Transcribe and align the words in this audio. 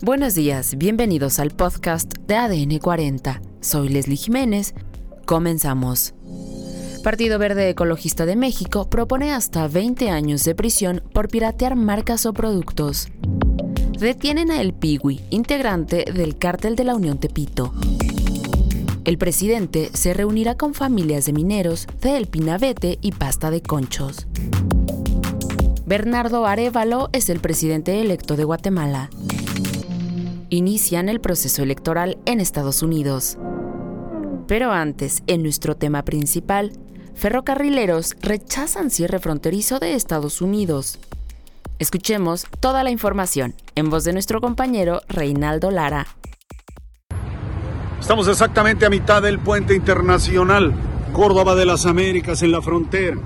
Buenos 0.00 0.36
días, 0.36 0.78
bienvenidos 0.78 1.40
al 1.40 1.50
podcast 1.50 2.14
de 2.28 2.36
ADN 2.36 2.78
40. 2.78 3.42
Soy 3.60 3.88
Leslie 3.88 4.16
Jiménez. 4.16 4.72
Comenzamos. 5.26 6.14
Partido 7.02 7.40
Verde 7.40 7.68
Ecologista 7.68 8.24
de 8.24 8.36
México 8.36 8.88
propone 8.88 9.32
hasta 9.32 9.66
20 9.66 10.08
años 10.10 10.44
de 10.44 10.54
prisión 10.54 11.02
por 11.12 11.26
piratear 11.26 11.74
marcas 11.74 12.26
o 12.26 12.32
productos. 12.32 13.08
Detienen 13.98 14.52
a 14.52 14.60
El 14.60 14.72
Piwi, 14.72 15.20
integrante 15.30 16.04
del 16.14 16.38
cártel 16.38 16.76
de 16.76 16.84
la 16.84 16.94
Unión 16.94 17.18
Tepito. 17.18 17.74
El 19.04 19.18
presidente 19.18 19.90
se 19.94 20.14
reunirá 20.14 20.56
con 20.56 20.74
familias 20.74 21.26
de 21.26 21.32
mineros 21.32 21.88
de 22.00 22.16
El 22.16 22.28
Pinabete 22.28 22.98
y 23.00 23.10
Pasta 23.10 23.50
de 23.50 23.62
Conchos. 23.62 24.28
Bernardo 25.86 26.46
Arevalo 26.46 27.08
es 27.12 27.28
el 27.30 27.40
presidente 27.40 28.00
electo 28.00 28.36
de 28.36 28.44
Guatemala 28.44 29.10
inician 30.50 31.08
el 31.08 31.20
proceso 31.20 31.62
electoral 31.62 32.18
en 32.24 32.40
Estados 32.40 32.82
Unidos. 32.82 33.38
Pero 34.46 34.72
antes, 34.72 35.22
en 35.26 35.42
nuestro 35.42 35.76
tema 35.76 36.02
principal, 36.04 36.72
ferrocarrileros 37.14 38.16
rechazan 38.20 38.90
cierre 38.90 39.18
fronterizo 39.18 39.78
de 39.78 39.94
Estados 39.94 40.40
Unidos. 40.40 40.98
Escuchemos 41.78 42.46
toda 42.60 42.82
la 42.82 42.90
información 42.90 43.54
en 43.74 43.90
voz 43.90 44.04
de 44.04 44.12
nuestro 44.12 44.40
compañero 44.40 45.02
Reinaldo 45.08 45.70
Lara. 45.70 46.06
Estamos 48.00 48.28
exactamente 48.28 48.86
a 48.86 48.90
mitad 48.90 49.22
del 49.22 49.38
puente 49.38 49.74
internacional 49.74 50.74
Córdoba 51.12 51.54
de 51.54 51.66
las 51.66 51.84
Américas 51.86 52.42
en 52.42 52.52
la 52.52 52.62
frontera 52.62 53.16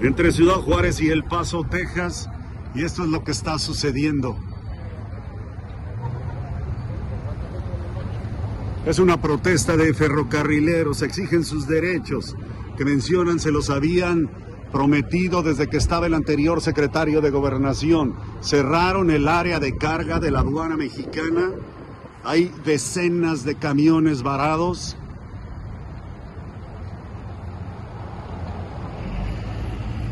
entre 0.00 0.32
Ciudad 0.32 0.56
Juárez 0.56 1.00
y 1.00 1.10
El 1.10 1.22
Paso, 1.24 1.64
Texas, 1.68 2.28
y 2.74 2.84
esto 2.84 3.04
es 3.04 3.08
lo 3.08 3.22
que 3.22 3.30
está 3.30 3.58
sucediendo. 3.58 4.36
Es 8.84 8.98
una 8.98 9.20
protesta 9.20 9.76
de 9.76 9.94
ferrocarrileros, 9.94 11.02
exigen 11.02 11.44
sus 11.44 11.68
derechos, 11.68 12.34
que 12.76 12.84
mencionan 12.84 13.38
se 13.38 13.52
los 13.52 13.70
habían 13.70 14.28
prometido 14.72 15.44
desde 15.44 15.68
que 15.68 15.76
estaba 15.76 16.06
el 16.06 16.14
anterior 16.14 16.60
secretario 16.60 17.20
de 17.20 17.30
gobernación. 17.30 18.14
Cerraron 18.42 19.12
el 19.12 19.28
área 19.28 19.60
de 19.60 19.76
carga 19.76 20.18
de 20.18 20.32
la 20.32 20.40
aduana 20.40 20.76
mexicana. 20.76 21.50
Hay 22.24 22.50
decenas 22.64 23.44
de 23.44 23.54
camiones 23.54 24.24
varados 24.24 24.96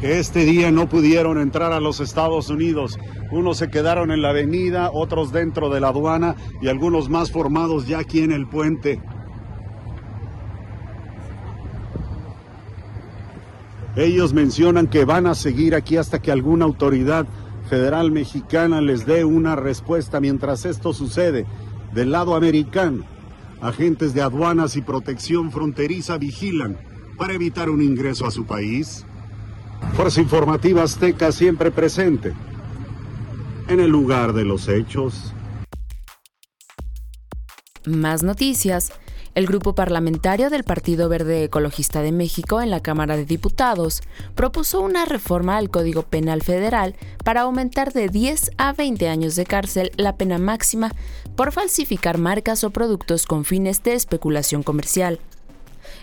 que 0.00 0.18
este 0.18 0.44
día 0.44 0.70
no 0.70 0.88
pudieron 0.88 1.38
entrar 1.38 1.72
a 1.72 1.80
los 1.80 2.00
Estados 2.00 2.50
Unidos. 2.50 2.98
Unos 3.30 3.58
se 3.58 3.68
quedaron 3.68 4.10
en 4.10 4.22
la 4.22 4.30
avenida, 4.30 4.90
otros 4.92 5.32
dentro 5.32 5.70
de 5.70 5.80
la 5.80 5.88
aduana 5.88 6.36
y 6.62 6.68
algunos 6.68 7.08
más 7.08 7.32
formados 7.32 7.86
ya 7.86 7.98
aquí 7.98 8.20
en 8.20 8.32
el 8.32 8.46
puente. 8.46 9.00
Ellos 13.96 14.32
mencionan 14.32 14.86
que 14.86 15.04
van 15.04 15.26
a 15.26 15.34
seguir 15.34 15.74
aquí 15.74 15.96
hasta 15.96 16.20
que 16.20 16.30
alguna 16.30 16.64
autoridad 16.64 17.26
federal 17.68 18.12
mexicana 18.12 18.80
les 18.80 19.04
dé 19.04 19.24
una 19.24 19.56
respuesta. 19.56 20.20
Mientras 20.20 20.64
esto 20.64 20.92
sucede, 20.92 21.46
del 21.92 22.12
lado 22.12 22.36
americano, 22.36 23.04
agentes 23.60 24.14
de 24.14 24.22
aduanas 24.22 24.76
y 24.76 24.82
protección 24.82 25.50
fronteriza 25.50 26.16
vigilan 26.16 26.78
para 27.16 27.32
evitar 27.32 27.68
un 27.68 27.82
ingreso 27.82 28.24
a 28.24 28.30
su 28.30 28.46
país. 28.46 29.04
Fuerza 29.94 30.20
Informativa 30.20 30.82
Azteca 30.82 31.32
siempre 31.32 31.70
presente 31.70 32.32
en 33.68 33.80
el 33.80 33.90
lugar 33.90 34.32
de 34.32 34.44
los 34.44 34.68
hechos. 34.68 35.34
Más 37.84 38.22
noticias. 38.22 38.92
El 39.34 39.46
grupo 39.46 39.74
parlamentario 39.74 40.50
del 40.50 40.64
Partido 40.64 41.08
Verde 41.08 41.44
Ecologista 41.44 42.02
de 42.02 42.10
México 42.10 42.60
en 42.60 42.70
la 42.70 42.80
Cámara 42.80 43.16
de 43.16 43.24
Diputados 43.24 44.02
propuso 44.34 44.80
una 44.80 45.04
reforma 45.04 45.56
al 45.56 45.70
Código 45.70 46.02
Penal 46.02 46.42
Federal 46.42 46.96
para 47.24 47.42
aumentar 47.42 47.92
de 47.92 48.08
10 48.08 48.50
a 48.58 48.72
20 48.72 49.08
años 49.08 49.36
de 49.36 49.46
cárcel 49.46 49.92
la 49.96 50.16
pena 50.16 50.38
máxima 50.38 50.90
por 51.36 51.52
falsificar 51.52 52.18
marcas 52.18 52.64
o 52.64 52.70
productos 52.70 53.26
con 53.26 53.44
fines 53.44 53.82
de 53.84 53.94
especulación 53.94 54.64
comercial. 54.64 55.20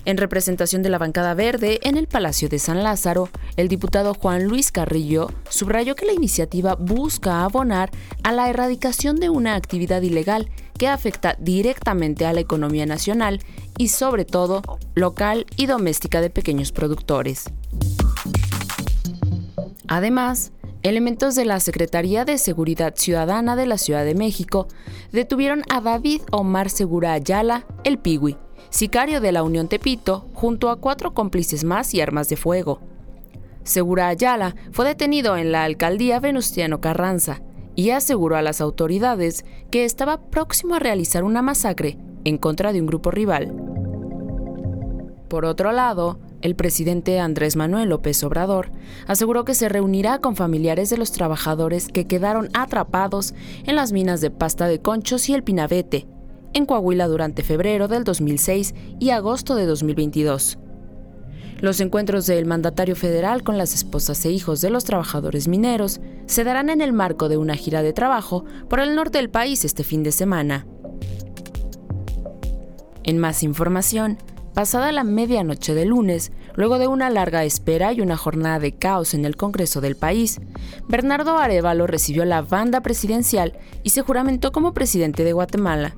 En 0.06 0.18
representación 0.18 0.84
de 0.84 0.90
la 0.90 0.98
bancada 0.98 1.34
verde 1.34 1.80
en 1.84 1.98
el 1.98 2.08
Palacio 2.08 2.50
de 2.50 2.60
San 2.60 2.84
Lázaro, 2.84 3.30
el 3.58 3.68
diputado 3.68 4.14
Juan 4.14 4.46
Luis 4.46 4.72
Carrillo 4.72 5.32
subrayó 5.50 5.96
que 5.96 6.06
la 6.06 6.14
iniciativa 6.14 6.76
busca 6.76 7.44
abonar 7.44 7.92
a 8.24 8.32
la 8.32 8.50
erradicación 8.50 9.18
de 9.18 9.30
una 9.30 9.56
actividad 9.56 10.02
ilegal 10.02 10.50
que 10.78 10.88
afecta 10.88 11.36
directamente 11.40 12.26
a 12.26 12.34
la 12.34 12.42
economía 12.42 12.86
nacional 12.86 13.40
y 13.78 13.90
sobre 13.90 14.26
todo 14.26 14.62
local 14.94 15.46
y 15.56 15.66
doméstica 15.66 16.22
de 16.22 16.30
pequeños 16.30 16.72
productores. 16.72 17.46
Además, 19.88 20.52
elementos 20.84 21.36
de 21.36 21.46
la 21.46 21.60
Secretaría 21.60 22.26
de 22.26 22.38
Seguridad 22.38 22.96
Ciudadana 22.96 23.56
de 23.56 23.66
la 23.66 23.78
Ciudad 23.78 24.06
de 24.06 24.16
México 24.16 24.68
detuvieron 25.12 25.64
a 25.70 25.82
David 25.82 26.22
Omar 26.32 26.70
Segura 26.70 27.14
Ayala, 27.14 27.66
el 27.84 27.98
Piwi, 27.98 28.38
sicario 28.70 29.22
de 29.22 29.32
la 29.32 29.44
Unión 29.44 29.68
Tepito, 29.68 30.28
junto 30.34 30.70
a 30.70 30.78
cuatro 30.78 31.14
cómplices 31.14 31.64
más 31.64 31.94
y 31.94 32.02
armas 32.02 32.30
de 32.30 32.38
fuego. 32.38 32.80
Segura 33.64 34.10
Ayala 34.10 34.56
fue 34.72 34.86
detenido 34.86 35.38
en 35.38 35.52
la 35.52 35.64
alcaldía 35.64 36.20
Venustiano 36.20 36.82
Carranza 36.82 37.42
y 37.76 37.90
aseguró 37.90 38.36
a 38.38 38.42
las 38.42 38.62
autoridades 38.62 39.44
que 39.72 39.86
estaba 39.86 40.22
próximo 40.22 40.76
a 40.76 40.80
realizar 40.80 41.24
una 41.24 41.42
masacre 41.42 41.98
en 42.24 42.38
contra 42.38 42.74
de 42.74 42.82
un 42.82 42.88
grupo 42.88 43.12
rival. 43.12 43.54
Por 45.28 45.46
otro 45.46 45.72
lado, 45.72 46.20
el 46.42 46.56
presidente 46.56 47.20
Andrés 47.20 47.56
Manuel 47.56 47.90
López 47.90 48.24
Obrador 48.24 48.72
aseguró 49.08 49.46
que 49.46 49.56
se 49.56 49.68
reunirá 49.68 50.20
con 50.20 50.36
familiares 50.36 50.92
de 50.92 50.98
los 50.98 51.12
trabajadores 51.12 51.88
que 51.88 52.06
quedaron 52.06 52.50
atrapados 52.54 53.34
en 53.66 53.76
las 53.76 53.92
minas 53.92 54.22
de 54.22 54.30
pasta 54.30 54.68
de 54.68 54.80
conchos 54.80 55.28
y 55.28 55.34
el 55.34 55.44
pinabete 55.44 56.08
en 56.56 56.66
Coahuila 56.66 57.08
durante 57.08 57.44
febrero 57.44 57.88
del 57.88 58.06
2006 58.06 58.74
y 58.98 59.10
agosto 59.12 59.56
de 59.56 59.66
2022. 59.66 60.58
Los 61.60 61.82
encuentros 61.82 62.26
del 62.26 62.46
mandatario 62.46 62.96
federal 62.96 63.44
con 63.44 63.58
las 63.58 63.74
esposas 63.74 64.26
e 64.26 64.32
hijos 64.32 64.62
de 64.62 64.70
los 64.70 64.86
trabajadores 64.86 65.48
mineros 65.48 66.00
se 66.26 66.44
darán 66.44 66.70
en 66.70 66.82
el 66.82 66.94
marco 66.94 67.30
de 67.30 67.38
una 67.38 67.56
gira 67.56 67.84
de 67.84 67.94
trabajo 67.94 68.46
por 68.70 68.80
el 68.80 68.96
norte 68.96 69.18
del 69.18 69.30
país 69.30 69.66
este 69.66 69.84
fin 69.84 70.02
de 70.02 70.14
semana. 70.14 70.66
En 73.04 73.20
más 73.20 73.44
información, 73.44 74.18
pasada 74.54 74.94
la 74.94 75.04
medianoche 75.04 75.74
de 75.74 75.86
lunes, 75.86 76.32
luego 76.56 76.80
de 76.80 76.88
una 76.88 77.10
larga 77.10 77.44
espera 77.44 77.92
y 77.92 78.00
una 78.00 78.16
jornada 78.16 78.60
de 78.60 78.72
caos 78.72 79.14
en 79.14 79.26
el 79.26 79.36
Congreso 79.36 79.82
del 79.82 79.98
país, 79.98 80.40
Bernardo 80.88 81.38
Arevalo 81.38 81.86
recibió 81.86 82.24
la 82.24 82.42
banda 82.42 82.80
presidencial 82.82 83.60
y 83.84 83.90
se 83.90 84.02
juramentó 84.02 84.54
como 84.54 84.74
presidente 84.74 85.26
de 85.26 85.34
Guatemala. 85.34 85.96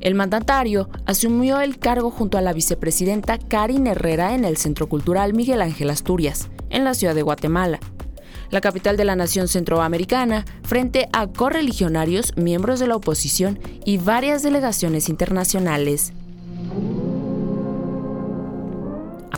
El 0.00 0.14
mandatario 0.14 0.88
asumió 1.06 1.60
el 1.60 1.78
cargo 1.78 2.10
junto 2.10 2.38
a 2.38 2.40
la 2.40 2.52
vicepresidenta 2.52 3.38
Karin 3.38 3.86
Herrera 3.86 4.34
en 4.34 4.44
el 4.44 4.56
Centro 4.56 4.88
Cultural 4.88 5.34
Miguel 5.34 5.60
Ángel 5.60 5.90
Asturias, 5.90 6.48
en 6.70 6.84
la 6.84 6.94
ciudad 6.94 7.16
de 7.16 7.22
Guatemala, 7.22 7.80
la 8.50 8.60
capital 8.60 8.96
de 8.96 9.04
la 9.04 9.16
nación 9.16 9.48
centroamericana, 9.48 10.44
frente 10.62 11.08
a 11.12 11.26
correligionarios, 11.26 12.36
miembros 12.36 12.78
de 12.78 12.86
la 12.86 12.96
oposición 12.96 13.58
y 13.84 13.98
varias 13.98 14.42
delegaciones 14.42 15.08
internacionales. 15.08 16.12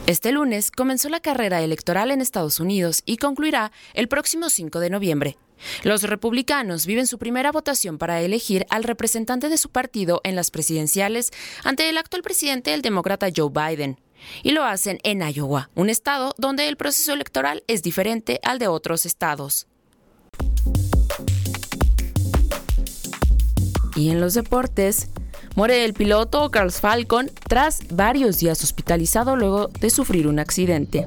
Este 0.07 0.33
lunes 0.33 0.71
comenzó 0.71 1.09
la 1.09 1.21
carrera 1.21 1.63
electoral 1.63 2.11
en 2.11 2.21
Estados 2.21 2.61
Unidos 2.61 3.03
y 3.07 3.17
concluirá 3.17 3.73
el 3.95 4.09
próximo 4.09 4.51
5 4.51 4.81
de 4.81 4.91
noviembre. 4.91 5.39
Los 5.83 6.03
republicanos 6.03 6.87
viven 6.87 7.07
su 7.07 7.19
primera 7.19 7.53
votación 7.53 7.99
para 7.99 8.21
elegir 8.21 8.67
al 8.71 8.85
representante 8.85 9.49
de 9.49 9.59
su 9.59 9.71
partido 9.71 10.21
en 10.25 10.37
las 10.37 10.51
presidenciales 10.51 11.31
ante 11.65 11.89
el 11.89 11.99
actual 11.99 12.23
presidente, 12.23 12.75
el 12.75 12.83
demócrata 12.83 13.29
Joe 13.35 13.51
Biden. 13.51 14.01
Y 14.43 14.53
lo 14.53 14.65
hacen 14.65 14.99
en 15.03 15.23
Iowa, 15.23 15.71
un 15.75 15.89
estado 15.89 16.35
donde 16.37 16.69
el 16.69 16.77
proceso 16.77 17.13
electoral 17.13 17.65
es 17.67 17.83
diferente 17.83 18.39
al 18.43 18.59
de 18.59 18.69
otros 18.69 19.07
estados. 19.07 19.67
Y 23.97 24.11
en 24.11 24.21
los 24.21 24.35
deportes, 24.35 25.09
muere 25.57 25.85
el 25.85 25.95
piloto 25.95 26.51
Carl 26.51 26.71
Falcon 26.71 27.31
tras 27.49 27.81
varios 27.91 28.39
días 28.39 28.63
hospitalizado 28.63 29.37
luego 29.37 29.69
de 29.69 29.91
sufrir 29.91 30.27
un 30.27 30.39
accidente. 30.39 31.07